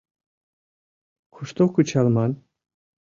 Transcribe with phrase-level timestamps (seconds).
[1.33, 2.31] Кушто кычалман?..